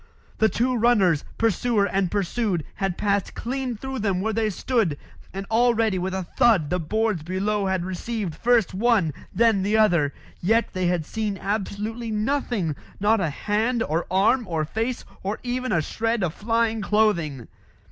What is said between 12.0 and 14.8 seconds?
nothing not a hand, or arm, or